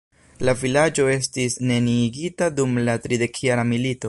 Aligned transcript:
La 0.47 0.53
vilaĝo 0.61 1.05
estis 1.17 1.59
neniigita 1.73 2.51
dum 2.61 2.77
la 2.89 3.01
tridekjara 3.05 3.73
milito. 3.75 3.99